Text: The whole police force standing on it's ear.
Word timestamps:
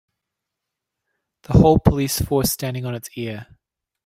The 1.43 1.53
whole 1.53 1.77
police 1.77 2.19
force 2.21 2.49
standing 2.51 2.87
on 2.87 2.95
it's 2.95 3.11
ear. 3.15 3.45